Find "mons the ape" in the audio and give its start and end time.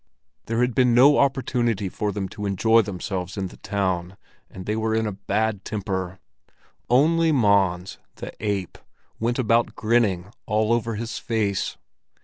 7.31-8.79